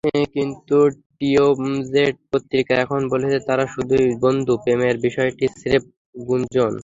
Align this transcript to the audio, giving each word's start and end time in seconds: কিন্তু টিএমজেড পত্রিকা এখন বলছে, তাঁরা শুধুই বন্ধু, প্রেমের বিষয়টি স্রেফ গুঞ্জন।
কিন্তু 0.35 0.77
টিএমজেড 1.17 2.15
পত্রিকা 2.31 2.73
এখন 2.83 3.01
বলছে, 3.11 3.37
তাঁরা 3.47 3.65
শুধুই 3.73 4.07
বন্ধু, 4.23 4.53
প্রেমের 4.63 4.95
বিষয়টি 5.05 5.45
স্রেফ 5.55 5.83
গুঞ্জন। 6.21 6.73